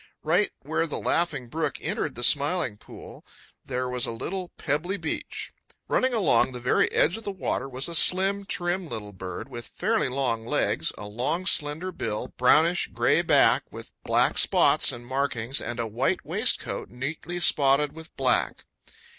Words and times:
Right 0.23 0.49
where 0.63 0.87
the 0.87 0.97
Laughing 0.97 1.47
Brook 1.47 1.77
entered 1.79 2.15
the 2.15 2.23
Smiling 2.23 2.75
Pool 2.77 3.23
there 3.63 3.87
was 3.87 4.07
a 4.07 4.11
little 4.11 4.49
pebbly 4.57 4.97
beach. 4.97 5.53
Running 5.87 6.11
along 6.11 6.51
the 6.53 6.59
very 6.59 6.91
edge 6.91 7.17
of 7.17 7.23
the 7.23 7.29
water 7.31 7.69
was 7.69 7.87
a 7.87 7.93
slim, 7.93 8.45
trim 8.47 8.87
little 8.89 9.11
bird 9.13 9.47
with 9.47 9.67
fairly 9.67 10.09
long 10.09 10.43
legs, 10.43 10.91
a 10.97 11.05
long 11.05 11.45
slender 11.45 11.91
bill, 11.91 12.29
brownish 12.35 12.87
gray 12.87 13.21
back 13.21 13.71
with 13.71 13.91
black 14.03 14.39
spots 14.39 14.91
and 14.91 15.05
markings, 15.05 15.61
and 15.61 15.79
a 15.79 15.85
white 15.85 16.25
waistcoat 16.25 16.89
neatly 16.89 17.39
spotted 17.39 17.93
with 17.93 18.17
black. 18.17 18.65